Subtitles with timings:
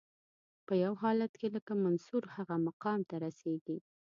[0.65, 3.77] په یو حالت کې لکه منصور هغه مقام ته رسیږي.